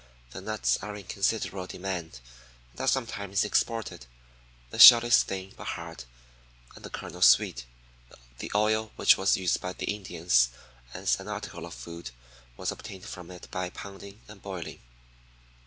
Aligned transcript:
The 0.31 0.41
nuts 0.41 0.77
are 0.81 0.95
in 0.95 1.03
considerable 1.03 1.67
demand 1.67 2.21
and 2.71 2.81
are 2.81 2.87
sometimes 2.87 3.45
exported. 3.45 4.07
The 4.71 4.79
shell 4.79 5.05
is 5.05 5.21
thin, 5.21 5.53
but 5.55 5.67
hard, 5.77 6.05
and 6.75 6.83
the 6.83 6.89
kernel 6.89 7.21
sweet. 7.21 7.67
The 8.39 8.51
oil, 8.55 8.91
which 8.95 9.15
was 9.15 9.37
used 9.37 9.61
by 9.61 9.73
the 9.73 9.85
Indians 9.95 10.49
as 10.95 11.19
an 11.19 11.27
article 11.27 11.67
of 11.67 11.75
food, 11.75 12.09
was 12.57 12.71
obtained 12.71 13.05
from 13.05 13.29
it 13.29 13.47
by 13.51 13.69
pounding 13.69 14.21
and 14.27 14.41
boiling. 14.41 14.81